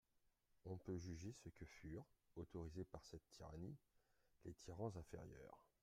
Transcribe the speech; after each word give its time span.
On 0.65 0.77
peut 0.79 0.97
juger 0.97 1.29
de 1.31 1.37
ce 1.37 1.49
que 1.49 1.63
furent 1.63 2.07
(autorisés 2.35 2.85
par 2.85 3.05
cette 3.05 3.23
tyrannie) 3.33 3.77
les 4.45 4.53
tyrans 4.55 4.91
inférieurs. 4.95 5.63